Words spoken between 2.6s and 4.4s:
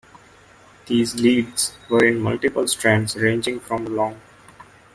strands ranging from long.